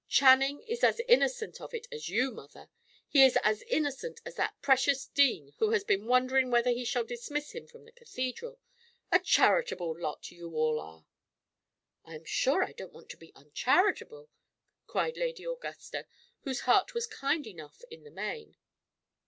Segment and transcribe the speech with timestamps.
[0.09, 2.69] Channing is as innocent of it as you, mother;
[3.07, 7.03] he is as innocent as that precious dean, who has been wondering whether he shall
[7.03, 8.59] dismiss him from the Cathedral.
[9.11, 11.05] A charitable lot you all are!"
[12.03, 14.31] "I'm sure I don't want to be uncharitable,"
[14.87, 16.07] cried Lady Augusta,
[16.45, 18.57] whose heart was kind enough in the main.